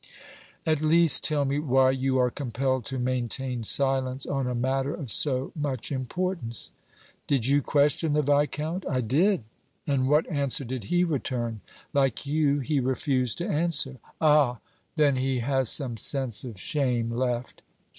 "At 0.65 0.81
least, 0.81 1.23
tell 1.23 1.45
me 1.45 1.59
why 1.59 1.91
you 1.91 2.17
are 2.17 2.31
compelled 2.31 2.85
to 2.85 2.97
maintain 2.97 3.61
silence 3.61 4.25
on 4.25 4.47
a 4.47 4.55
matter 4.55 4.95
of 4.95 5.13
so 5.13 5.51
much 5.55 5.91
importance." 5.91 6.71
"Did 7.27 7.45
you 7.45 7.61
question 7.61 8.13
the 8.13 8.23
Viscount?" 8.23 8.83
"I 8.89 9.01
did." 9.01 9.43
"And 9.85 10.09
what 10.09 10.27
answer 10.27 10.63
did 10.65 10.85
he 10.85 11.03
return?" 11.03 11.61
"Like 11.93 12.25
you, 12.25 12.61
he 12.61 12.79
refused 12.79 13.37
to 13.37 13.47
answer." 13.47 13.97
"Ah! 14.19 14.57
then 14.95 15.17
he 15.17 15.41
has 15.41 15.69
some 15.69 15.97
sense 15.97 16.43
of 16.43 16.59
shame 16.59 17.11
left!" 17.11 17.61